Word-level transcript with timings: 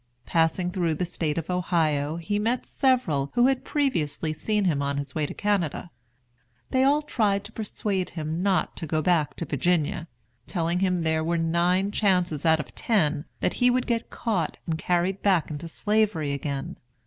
Passing 0.25 0.71
through 0.71 0.95
the 0.95 1.05
State 1.05 1.37
of 1.37 1.51
Ohio, 1.51 2.15
he 2.15 2.39
met 2.39 2.65
several 2.65 3.29
who 3.35 3.45
had 3.45 3.63
previously 3.63 4.33
seen 4.33 4.65
him 4.65 4.81
on 4.81 4.97
his 4.97 5.13
way 5.13 5.27
to 5.27 5.33
Canada. 5.35 5.91
They 6.71 6.83
all 6.83 7.03
tried 7.03 7.43
to 7.43 7.51
persuade 7.51 8.09
him 8.09 8.41
not 8.41 8.75
to 8.77 8.87
go 8.87 9.03
back 9.03 9.35
to 9.35 9.45
Virginia; 9.45 10.07
telling 10.47 10.79
him 10.79 10.97
there 10.97 11.23
were 11.23 11.37
nine 11.37 11.91
chances 11.91 12.47
out 12.47 12.59
of 12.59 12.73
ten 12.73 13.25
that 13.41 13.53
he 13.61 13.69
would 13.69 13.85
get 13.85 14.09
caught 14.09 14.57
and 14.65 14.75
carried 14.75 15.21
back 15.21 15.51
into 15.51 15.67
Slavery 15.67 16.31
again. 16.31 16.77